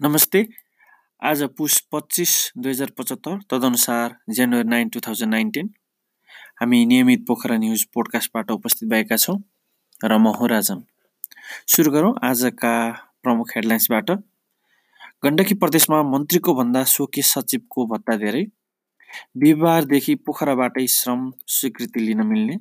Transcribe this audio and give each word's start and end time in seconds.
नमस्ते। 0.00 0.44
आज 1.22 1.42
पुस 1.58 1.78
पच्चिस 1.92 2.32
दुई 2.56 2.70
हजार 2.70 2.90
पचहत्तर 2.98 3.38
तदनुसार 3.50 4.14
January 4.30 4.68
nine 4.68 4.88
two 4.88 5.00
thousand 5.06 5.30
nineteen 5.30 5.70
हामी 6.60 6.84
नियमित 6.86 7.24
पोखरा 7.28 7.56
न्युज 7.58 7.82
पोडकास्टबाट 7.94 8.50
उपस्थित 8.50 8.88
भएका 8.88 9.16
छौँ 9.16 9.36
र 10.00 10.18
म 10.18 10.30
हो 10.38 10.46
राजन। 10.46 10.84
सुरु 11.66 11.90
गरौँ 11.90 12.12
आजका 12.22 12.74
प्रमुख 13.22 13.50
हेडलाइन्सबाट। 13.56 14.10
गण्डकी 15.24 15.54
प्रदेशमा 15.58 16.02
मन्त्रीको 16.12 16.54
भन्दा 16.54 16.82
स्वकीय 16.94 17.22
सचिवको 17.22 17.86
भत्ता 17.90 18.16
धेरै। 18.22 18.44
बिहिबारदेखि 19.34 20.14
पोखराबाटै 20.22 20.86
श्रम 20.86 21.30
स्वीकृति 21.56 22.00
लिन 22.00 22.22
मिल्ने। 22.22 22.56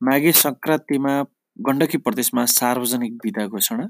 माघे 0.00 0.32
सङ्क्रान्तिमा 0.44 1.14
गण्डकी 1.56 1.98
प्रदेशमा 2.04 2.44
सार्वजनिक 2.58 3.12
विधा 3.24 3.46
घोषणा। 3.46 3.88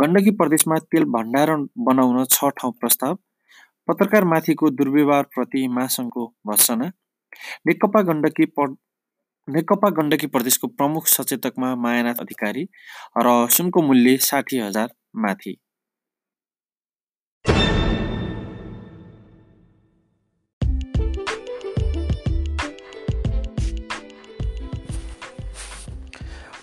गण्डकी 0.00 0.30
प्रदेशमा 0.30 0.78
तेल 0.92 1.04
भण्डारण 1.16 1.66
बनाउन 1.86 2.24
छ 2.32 2.50
ठाउँ 2.60 2.72
प्रस्ताव 2.80 3.14
पत्रकारमाथिको 3.88 4.70
दुर्व्यवहारप्रति 4.70 5.66
महासङ्घको 5.68 6.26
भर्सना 6.46 6.90
नेकपा 7.66 8.00
गण्डकी 8.10 8.46
नेकपा 9.48 9.88
गण्डकी 9.90 10.26
प्रदेशको 10.26 10.68
प्रमुख 10.78 11.06
सचेतकमा 11.06 11.74
मायानाथ 11.84 12.20
अधिकारी 12.20 12.64
र 13.26 13.32
सुनको 13.56 13.82
मूल्य 13.82 14.16
साठी 14.26 14.58
हजार 14.58 14.88
माथि। 15.16 15.56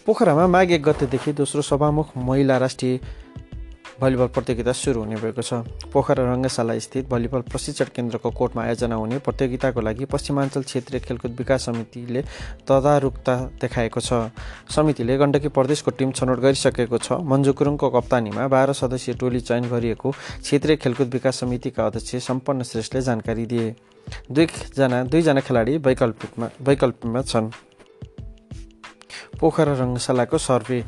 पोखरामा 0.08 0.46
माघ 0.48 0.72
एक 0.72 0.82
गतेदेखि 0.84 1.32
दोस्रो 1.36 1.62
सभामुख 1.62 2.16
महिला 2.18 2.58
राष्ट्रिय 2.58 3.00
भलिबल 4.02 4.28
प्रतियोगिता 4.32 4.72
सुरु 4.72 5.00
हुने 5.04 5.16
भएको 5.20 5.42
छ। 5.44 5.54
पोखरा 5.92 6.24
रङ्गशाला 6.24 6.78
स्थित 6.80 7.10
भलिबल 7.12 7.42
प्रशिक्षण 7.52 7.92
केन्द्रको 7.92 8.32
कोर्टमा 8.32 8.64
आयोजना 8.64 8.96
हुने 8.96 9.18
प्रतियोगिताको 9.20 9.82
लागि 9.82 10.06
पश्चिमाञ्चल 10.08 10.64
क्षेत्रीय 10.64 11.00
खेलकुद 11.04 11.36
विकास 11.38 11.66
समितिले 11.66 12.22
तदारुकता 12.64 13.36
देखाएको 13.60 14.00
छ। 14.00 14.32
समितिले 14.72 15.18
गण्डकी 15.18 15.48
प्रदेशको 15.52 15.92
टिम 15.92 16.12
छनौट 16.16 16.40
गरिसकेको 16.40 16.98
छ। 16.98 17.20
मन्जु 17.28 17.52
गुरुङको 17.52 17.90
कप्तानीमा 17.92 18.48
बाह्र 18.48 18.80
सदस्यीय 18.80 19.18
टोली 19.20 19.40
चयन 19.44 19.68
गरिएको 19.68 20.12
क्षेत्रीय 20.40 20.76
खेलकुद 20.80 21.08
विकास 21.14 21.44
समितिका 21.44 21.86
अध्यक्ष 21.86 22.24
सम्पन्न 22.24 22.64
श्रेष्ठले 22.64 23.02
जानकारी 23.04 23.46
दिए। 23.46 23.76
दुईजना 24.32 25.04
दुईजना 25.04 25.42
खेलाडी 25.44 25.78
वैकल्पिकमा 25.84 26.50
वैकल्पिकमा 26.64 27.22
छन्। 27.24 27.52
पोखरा 29.40 29.74
रङ्गशालाको 29.82 30.38
सर्वे। 30.38 30.80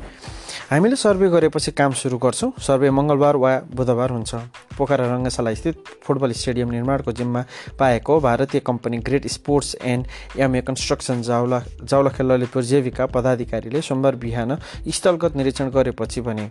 हामीले 0.70 0.96
सर्वे 0.96 1.28
गरेपछि 1.30 1.70
काम 1.72 1.92
सुरु 1.92 2.18
गर्छौँ। 2.18 2.50
सर्वे 2.58 2.90
मङ्गलबार 2.90 3.36
वा 3.36 3.52
बुधबार 3.74 4.10
हुन्छ। 4.10 4.34
पोखरा 4.78 5.06
रङ्गशाला 5.14 5.54
स्थित 5.54 5.76
फुटबल 6.04 6.32
स्टेडियम 6.32 6.70
निर्माणको 6.70 7.12
जिम्मा 7.12 7.44
पाएको 7.78 8.20
भारतीय 8.20 8.60
company 8.60 8.98
great 9.06 9.26
sports 9.26 9.76
and 9.82 10.06
MA 10.38 10.60
construction 10.68 11.22
जाउला 11.22 11.62
जाउलाखेल 11.82 12.26
ललितपुर 12.32 12.62
जेविका 12.62 13.06
पदाधिकारीले 13.06 13.80
सोमबार 13.82 14.14
बिहान 14.22 14.56
स्थलगत 14.88 15.36
निरीक्षण 15.36 15.70
गरेपछि 15.70 16.20
भने 16.20 16.50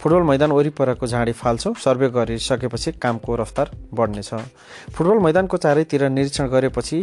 फुटबल 0.00 0.22
मैदान 0.22 0.52
वरिपरको 0.52 1.06
झाडी 1.06 1.32
फाल्छौँ। 1.32 1.74
सर्वे 1.74 2.08
गरिसकेपछि 2.10 2.92
कामको 2.98 3.36
रफ्तार 3.36 3.70
बढ्नेछ। 3.94 4.30
फुटबल 4.90 5.18
मैदानको 5.24 5.56
चारैतिर 5.56 6.08
निरीक्षण 6.08 6.48
गरेपछि 6.48 6.98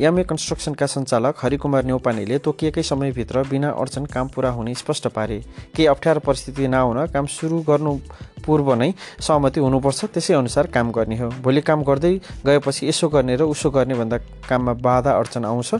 एमए 0.00 0.22
कन्स्ट्रक्सनका 0.24 0.86
सञ्चालक 0.86 1.34
हरिकुमार 1.42 1.84
नेौपानेले 1.84 2.38
तोकिएकै 2.38 2.82
समयभित्र 2.82 3.42
बिना 3.48 3.70
अडचन 3.72 4.04
काम 4.06 4.28
पुरा 4.28 4.50
हुने 4.50 4.74
स्पष्ट 4.74 5.08
पारे। 5.08 5.38
केही 5.76 5.86
अप्ठ्यारो 5.86 6.20
परिस्थिति 6.20 6.68
नआउन 6.68 7.06
काम 7.14 7.26
सुरु 7.28 7.60
गर्नु 7.62 7.98
पूर्व 8.44 8.74
नै 8.74 8.92
सहमति 9.20 9.60
हुनुपर्छ। 9.60 10.04
त्यसै 10.04 10.34
अनुसार 10.34 10.66
काम 10.66 10.90
गर्ने 10.92 11.18
हो। 11.18 11.28
भोलि 11.42 11.60
काम 11.62 11.82
गर्दै 11.84 12.14
गएपछि 12.46 12.88
यसो 12.88 13.08
गर्ने 13.08 13.36
र 13.36 13.42
उसो 13.46 13.70
गर्ने 13.70 13.94
भन्दा 13.94 14.18
काममा 14.48 14.72
बाधा 14.82 15.10
अडचन 15.12 15.44
आउँछ। 15.44 15.74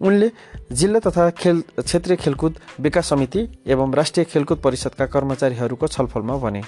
उनले 0.00 0.30
जिल्ला 0.72 0.98
तथा 0.98 1.28
खेल 1.30 1.62
क्षेत्रीय 1.78 2.16
खेलकुद 2.16 2.58
विकास 2.80 3.08
समिति 3.08 3.48
एवं 3.66 3.94
राष्ट्रिय 3.94 4.24
खेलकुद 4.24 4.58
परिषदका 4.58 5.06
कर्मचारीहरूको 5.06 5.86
छलफलमा 5.88 6.36
भने 6.36 6.62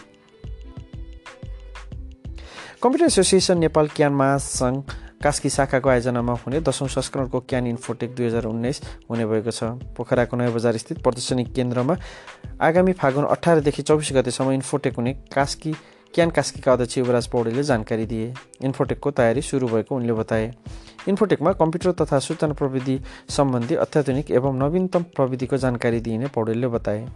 कम्प्युटर 2.82 3.04
एसोसिएसन 3.04 3.59
नेपाल 3.59 3.88
क्यान 3.97 4.12
महासङ्घ 4.12 4.82
कास्की 5.22 5.50
शाखाको 5.50 5.88
आयोजनामा 5.88 6.32
हुने 6.47 6.60
दसौँ 6.60 6.88
संस्करणको 6.88 7.41
क्यान 7.41 7.66
इन्फोटेक 7.66 8.15
दुई 8.15 8.26
हजार 8.26 8.44
उन्नाइस 8.44 8.81
हुने 9.10 9.26
भएको 9.26 9.50
छ। 9.50 9.64
पोखराको 9.97 10.37
नयाँ 10.37 10.53
बजार 10.53 10.76
स्थित 10.76 11.03
प्रदर्शनी 11.03 11.44
केन्द्रमा 11.54 11.97
आगामी 12.60 12.93
फागुन 12.93 13.25
अठारदेखि 13.25 13.82
चौबिस 13.82 14.12
गतेसम्म 14.12 14.50
इन्फोटेक 14.53 14.97
हुने 14.97 15.12
कास्की 15.34 15.72
क्यान 16.14 16.31
कास्कीका 16.31 16.72
अध्यक्ष 16.72 16.99
युवराज 16.99 17.26
पौडेलले 17.31 17.62
जानकारी 17.62 18.06
दिए। 18.06 18.34
इन्फोटेकको 18.64 19.10
तयारी 19.10 19.43
सुरु 19.43 19.66
भएको 19.69 19.97
उनले 19.97 20.12
बताए। 20.12 20.53
इन्फोटेकमा 21.08 21.52
कम्प्युटर 21.52 21.92
तथा 22.00 22.18
सूचना 22.18 22.54
प्रविधि 22.54 22.98
सम्बन्धी 23.30 23.74
अत्याधुनिक 23.76 24.30
एवं 24.30 24.58
नवीनतम 24.58 25.02
प्रविधिको 25.16 25.56
जानकारी 25.56 26.00
दिइने 26.00 26.26
पौडेलले 26.34 26.68
बताए। 26.68 27.06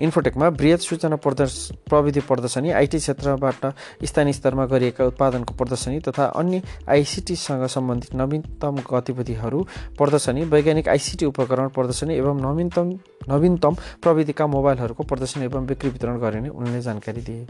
इन्फोटेकमा 0.00 0.48
बृहत 0.50 0.80
सूचना 0.80 1.16
प्रदर्श 1.16 1.56
प्रविधि 1.88 2.20
प्रदर्शनी 2.20 2.70
आइटी 2.70 2.98
क्षेत्रबाट 2.98 3.66
स्थानीय 4.04 4.32
स्तरमा 4.32 4.64
गरिएका 4.66 5.04
उत्पादनको 5.04 5.54
प्रदर्शनी 5.54 5.98
तथा 6.00 6.24
अन्य 6.40 6.62
आइसिटीसँग 6.88 7.66
सम्बन्धित 7.66 8.14
नवीनतम 8.14 8.78
गतिविधिहरू 8.90 9.62
प्रदर्शनी 9.98 10.44
वैज्ञानिक 10.44 10.88
आइसिटी 10.88 11.26
उपकरण 11.26 11.68
प्रदर्शनी 11.68 12.16
एवं 12.16 12.40
नवीनतम 12.42 12.94
नवीनतम 13.28 13.76
प्रविधिका 14.02 14.46
मोबाइलहरूको 14.46 15.02
प्रदर्शनी 15.04 15.44
एवं 15.44 15.66
बिक्री 15.66 15.90
वितरण 15.90 16.18
गरिने 16.20 16.48
उनले 16.50 16.80
जानकारी 16.80 17.20
दिए। 17.20 17.46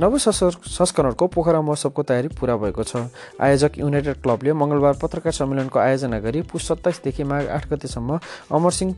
नव 0.00 0.18
संस्करणको 0.18 1.26
पोखरा 1.26 1.60
महोत्सवको 1.60 2.02
तयारी 2.02 2.28
पुरा 2.28 2.56
भएको 2.56 2.82
छ। 2.82 2.96
आयोजक 3.40 3.78
युनाइटेड 3.78 4.22
क्लबले 4.22 4.52
मङ्गलबार 4.52 4.94
पत्रकार 5.02 5.32
सम्मेलनको 5.32 5.78
आयोजना 5.78 6.18
गरी 6.20 6.42
पुस 6.42 6.68
सत्ताइसदेखि 6.68 7.24
माघ 7.24 7.44
आठ 7.46 7.68
गतेसम्म 7.72 8.18
अमरसिंह 8.52 8.94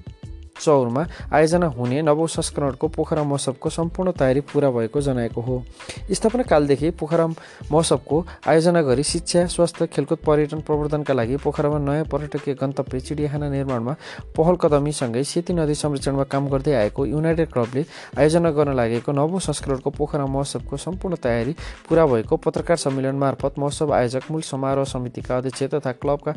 चौरमा 0.60 1.06
आयोजना 1.32 1.66
हुने 1.68 2.00
नवौँ 2.02 2.26
संस्करणको 2.28 2.88
पोखरा 2.88 3.22
महोत्सवको 3.22 3.70
सम्पूर्ण 3.70 4.12
तयारी 4.18 4.40
पुरा 4.42 4.70
भएको 4.70 5.00
जनाएको 5.00 5.40
हो। 5.40 5.62
स्थापना 6.10 6.42
कालदेखि 6.44 6.90
पोखरा 7.00 7.26
महोत्सवको 7.26 8.24
आयोजना 8.48 8.82
गरी 8.82 9.02
शिक्षा 9.04 9.46
स्वास्थ्य 9.48 9.86
खेलकुद 9.86 10.18
पर्यटन 10.26 10.60
प्रवर्धनका 10.60 11.14
लागि 11.14 11.36
पोखरामा 11.44 11.78
नयाँ 11.80 12.04
पर्यटकीय 12.12 12.54
गन्तव्य 12.54 13.00
चिडियाखाना 13.00 13.48
निर्माणमा 13.48 13.94
पहल 14.36 14.56
कदमीसँगै 14.62 15.24
सेती 15.24 15.52
नदी 15.52 15.74
संरक्षणमा 15.74 16.24
काम 16.32 16.48
गर्दै 16.48 16.74
आएको 16.74 17.06
युनाइटेड 17.06 17.52
क्लबले 17.52 17.84
आयोजना 18.18 18.50
गर्न 18.50 18.74
लागेको 18.76 19.12
नवौँ 19.12 19.40
संस्करणको 19.40 19.90
पोखरा 19.90 20.26
महोत्सवको 20.26 20.76
सम्पूर्ण 20.76 21.16
तयारी 21.22 21.54
पुरा 21.88 22.06
भएको 22.06 22.36
पत्रकार 22.36 22.76
सम्मेलन 22.76 23.16
मार्फत 23.18 23.58
महोत्सव 23.58 23.94
आयोजक 23.94 24.30
मूल 24.30 24.42
समारोह 24.42 24.84
समितिका 24.86 25.36
अध्यक्ष 25.36 25.62
तथा 25.74 25.92
क्लबका 26.02 26.34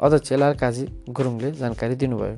अध्यक्ष 0.00 0.32
लाल 0.32 0.54
काजी 0.54 0.86
गुरुङले 1.10 1.52
जानकारी 1.52 1.94
दिनुभयो। 1.94 2.36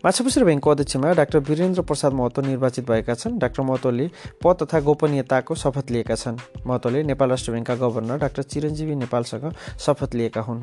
माछापुछ्रे 0.00 0.44
ब्याङ्कको 0.44 0.70
अध्यक्षमा 0.70 1.12
डाक्टर 1.12 1.38
वीरेन्द्र 1.44 1.82
प्रसाद 1.84 2.12
महतो 2.16 2.40
निर्वाचित 2.42 2.84
भएका 2.88 3.14
छन्। 3.14 3.36
डाक्टर 3.38 3.62
महतोले 3.62 4.06
पद 4.40 4.56
तथा 4.62 4.80
गोपनीयताको 4.80 5.54
शपथ 5.54 5.90
लिएका 5.92 6.14
छन्। 6.14 6.38
महतोले 6.66 7.02
नेपाल 7.04 7.28
राष्ट्र 7.30 7.52
ब्याङ्कका 7.52 7.74
गभर्नर 7.76 8.16
डाक्टर 8.18 8.42
चिरञ्जीवी 8.42 8.94
नेपालसँग 8.96 9.44
शपथ 9.76 10.14
लिएका 10.14 10.40
हुन्। 10.40 10.62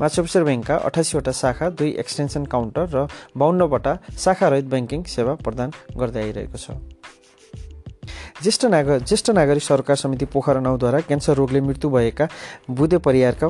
माछापुछ्रे 0.00 0.42
ब्याङ्कका 0.42 0.76
अठासीवटा 0.82 1.32
शाखा 1.32 1.68
दुई 1.78 1.90
एक्सटेन्सन 2.02 2.44
काउन्टर 2.50 2.86
र 2.90 3.06
बाहन्नवटा 3.38 3.92
शाखारहित 4.18 4.66
ब्याङ्किङ 4.66 5.04
सेवा 5.06 5.34
प्रदान 5.38 5.70
गर्दै 5.94 6.22
आइरहेको 6.22 6.58
छ। 6.58 6.74
ज्येष्ठ 8.42 8.64
नागर 8.66 8.98
ज्येष्ठ 8.98 9.30
नागरिक 9.30 9.62
सरकार 9.62 9.96
समिति 9.96 10.26
पोखरा 10.26 10.60
नौद्वारा 10.60 11.00
क्यान्सर 11.06 11.38
रोगले 11.38 11.60
मृत्यु 11.62 11.90
भएका 11.90 12.26
बुधे 12.66 12.98
परिवारका 12.98 13.48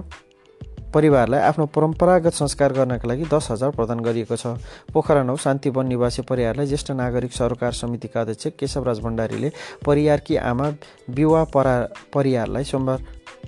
परिवारलाई 0.95 1.41
आफ्नो 1.41 1.67
परम्परागत 1.69 2.33
संस्कार 2.33 2.73
गर्नका 2.73 3.09
लागि 3.09 3.25
दस 3.25 3.49
हजार 3.51 3.71
प्रदान 3.71 4.01
गरिएको 4.01 4.37
छ। 4.37 4.47
पोखरा 4.93 5.23
नौ 5.23 5.37
शान्तिवन 5.39 5.87
निवासी 5.87 6.23
परिवारलाई 6.23 6.67
ज्येष्ठ 6.67 6.91
नागरिक 6.93 7.33
सरोकार 7.33 7.73
समितिका 7.73 8.21
अध्यक्ष 8.21 8.47
केशवराज 8.59 9.01
भण्डारीले 9.01 9.53
परिवारकी 9.87 10.37
आमा 10.45 10.69
विवाह 11.11 11.45
परा 11.55 11.77
परिवारलाई 12.15 12.65
सोमबार 12.65 12.99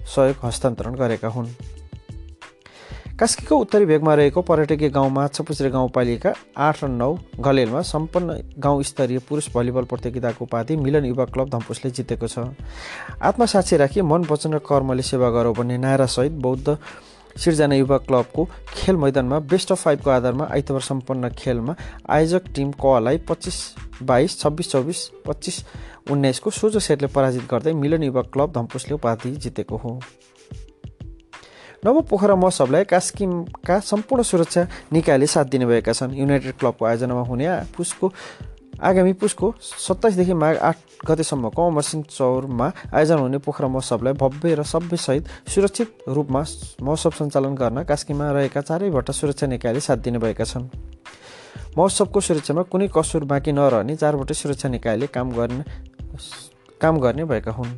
सहयोग 0.07 0.45
हस्तान्तरण 0.45 0.95
गरेका 0.95 1.29
हुन्। 1.29 1.49
कास्कीको 3.15 3.57
उत्तरी 3.57 3.85
भेगमा 3.87 4.15
रहेको 4.15 4.43
पर्यटकीय 4.43 4.89
गाउँ 4.91 5.11
माछापुछ्रे 5.11 5.71
गाउँपालिका 5.71 6.33
आठ 6.59 6.83
र 6.85 6.89
नौ 6.91 7.15
घलेलमा 7.39 7.81
सम्पन्न 7.87 8.59
गाउँ 8.59 8.83
स्तरीय 8.83 9.19
पुरुष 9.29 9.49
भलिबल 9.55 9.85
प्रतियोगिताको 9.87 10.45
उपाधि 10.45 10.77
मिलन 10.77 11.05
युवा 11.05 11.25
क्लब 11.31 11.49
धम्पुसले 11.51 11.91
जितेको 11.95 12.27
छ। 12.27 12.51
आत्मसाक्षी 13.23 13.77
राखी 13.77 14.03
मन 14.03 14.27
वचन 14.27 14.55
र 14.55 14.59
कर्मले 14.59 15.03
सेवा 15.05 15.31
गरौँ 15.31 15.55
भन्ने 15.55 15.79
नारासहित 15.79 16.33
बौद्ध 16.43 16.77
सिर्जना 17.37 17.75
युवा 17.75 17.99
क्लबको 17.99 18.45
खेल 18.69 18.97
मैदानमा 18.97 19.39
बेस्ट 19.51 19.73
अफ 19.73 19.83
फाइभको 19.83 20.11
आधारमा 20.11 20.49
आइतबार 20.53 20.81
सम्पन्न 20.81 21.29
खेलमा 21.29 21.75
आयोजक 22.11 22.49
टिम 22.55 22.71
कलाई 22.73 23.19
पच्चिस 23.19 23.59
बाइस 24.03 24.39
छब्बिस 24.41 24.71
चौबिस 24.71 25.09
पच्चिस 25.27 25.65
उन्नाइसको 26.11 26.51
सोझो 26.51 26.79
सेटले 26.79 27.09
पराजित 27.09 27.49
गर्दै 27.51 27.73
मिलन 27.73 28.03
युवा 28.03 28.23
क्लब 28.23 28.53
धम्पुसले 28.53 28.95
उपाधि 28.95 29.31
जितेको 29.37 29.77
हो। 29.77 30.01
नव 31.85 32.01
पोखरा 32.01 32.35
महोत्सवलाई 32.35 32.85
कास्किमका 32.85 33.79
सम्पूर्ण 33.81 34.23
सुरक्षा 34.23 34.67
निकायले 34.93 35.27
साथ 35.27 35.45
दिनुभएका 35.45 35.93
छन्। 35.93 36.15
युनाइटेड 36.15 36.55
क्लबको 36.55 36.85
आयोजनामा 36.85 37.23
हुने 37.23 37.49
पुसको 37.77 38.13
आगामी 38.85 39.13
पुसको 39.17 39.55
सत्ताइसदेखि 39.61 40.35
माघ 40.35 40.57
आठ 40.59 40.77
गतेसम्मको 41.09 41.67
अमरसिंह 41.67 42.03
चौरमा 42.11 42.67
आयोजना 42.95 43.21
हुने 43.21 43.39
पोखरा 43.41 43.69
महोत्सवलाई 43.69 44.13
भव्य 44.21 44.55
र 44.55 44.63
सभ्यसहित 44.63 45.25
सुरक्षित 45.49 45.89
रूपमा 46.09 46.43
महोत्सव 46.83 47.11
सञ्चालन 47.19 47.55
गर्न 47.55 47.85
कास्कीमा 47.85 48.31
रहेका 48.33 48.61
चारैवटा 48.61 49.13
सुरक्षा 49.13 49.47
निकायले 49.47 49.81
साथ 49.81 49.97
दिनुभएका 50.05 50.45
छन्। 50.45 50.69
महोत्सवको 51.77 52.21
सुरक्षामा 52.21 52.63
कुनै 52.69 52.89
कसुर 52.97 53.25
बाँकी 53.25 53.53
नरहने 53.53 53.97
चारवटै 53.97 54.35
सुरक्षा 54.35 54.69
निकायले 54.69 55.07
काम 55.07 55.31
गर्ने 55.33 55.65
काम 56.81 56.99
गर्ने 57.01 57.25
भएका 57.25 57.53
हुन्। 57.53 57.73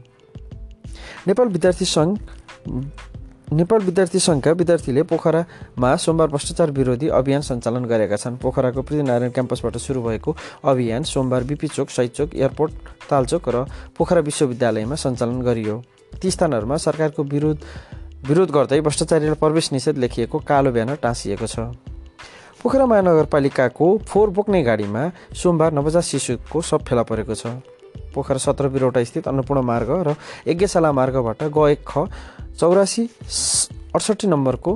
नेपाल 1.27 1.49
विद्यार्थी 1.49 1.85
सङ्घ 1.87 2.13
नेपाल 3.47 3.81
विद्यार्थी 3.81 4.19
सङ्घका 4.19 4.53
विद्यार्थीले 4.53 5.03
पोखरामा 5.07 5.95
सोमबार 5.97 6.29
भ्रष्टाचार 6.29 6.71
विरोधी 6.71 7.09
अभियान 7.09 7.41
सञ्चालन 7.41 7.85
गरेका 7.87 8.17
छन्। 8.17 8.37
पोखराको 8.43 8.83
पृथ्वीनारायण 8.83 9.31
क्याम्पसबाट 9.31 9.77
सुरु 9.79 10.03
भएको 10.03 10.35
अभियान 10.67 11.03
सोमबार 11.07 11.45
बिपी 11.47 11.69
चोक 11.69 11.89
शहीद 11.89 12.11
चोक 12.11 12.35
एयरपोर्ट 12.35 12.73
तालचोक 13.07 13.49
र 13.49 13.65
पोखरा 13.95 14.21
विश्वविद्यालयमा 14.21 14.95
सञ्चालन 14.97 15.41
गरियो। 15.47 15.83
ती 16.13 16.31
स्थानहरूमा 16.31 16.77
सरकारको 16.77 17.23
विरोध 17.23 17.59
विरोध 18.27 18.51
गर्दै 18.51 18.81
भ्रष्टाचारीलाई 18.83 19.39
प्रवेश 19.39 19.73
निषेध 19.73 19.97
लेखिएको 19.97 20.39
कालो 20.43 20.73
ब्यानर 20.73 20.99
टाँसिएको 20.99 21.47
छ। 21.47 21.71
पोखरा 22.59 22.87
महानगरपालिकाको 22.87 23.87
फोहोर 24.11 24.31
बोक्ने 24.35 24.63
गाडीमा 24.67 25.03
सोमबार 25.33 25.73
नवजात 25.73 26.03
शिशुको 26.03 26.61
सब 26.63 26.83
फेला 26.83 27.03
परेको 27.07 27.35
छ। 27.35 27.63
पोखरा 28.11 28.39
सत्र 28.43 28.69
बिरौटा 28.75 29.05
स्थित 29.05 29.29
अन्नपूर्ण 29.29 29.63
मार्ग 29.63 29.91
र 30.03 30.17
यज्ञशाला 30.49 30.91
मार्गबाट 30.93 31.43
गएको 31.47 31.85
ख 31.87 32.11
चौरासी 32.59 33.03
अडसट्ठी 33.95 34.27
नम्बरको 34.27 34.73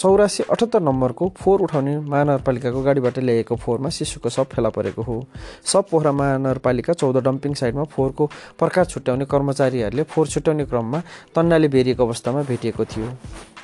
चौरासी 0.00 0.42
अठहत्तर 0.42 0.80
नम्बरको 0.82 1.28
फोहोर 1.40 1.60
उठाउने 1.62 1.96
महानगरपालिकाको 2.04 2.82
गाडीबाट 2.82 3.18
ल्याएको 3.18 3.56
फोहोरमा 3.56 3.88
शिशुको 3.88 4.28
सब 4.28 4.46
फेला 4.52 4.68
परेको 4.68 5.02
हो। 5.02 5.16
सब 5.64 5.88
पोखरा 5.90 6.12
महानगरपालिका 6.12 6.92
चौध 6.92 7.16
डम्पिङ 7.24 7.54
साइडमा 7.54 7.84
फोहोरको 7.84 8.26
प्रकार 8.60 8.84
छुट्याउने 8.86 9.24
कर्मचारीहरूले 9.24 10.02
फोहोर 10.04 10.28
छुट्याउने 10.28 10.64
क्रममा 10.66 11.02
तन्नाले 11.34 11.68
बेरिएको 11.68 12.06
अवस्थामा 12.06 12.42
भेटिएको 12.52 12.84
थियो। 12.84 13.08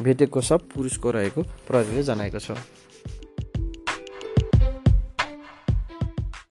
भेटेको 0.02 0.40
सब 0.40 0.68
पुरुषको 0.74 1.10
रहेको 1.10 1.42
प्रहरीले 1.68 2.02
जनाएको 2.02 2.38
छ। 2.38 2.56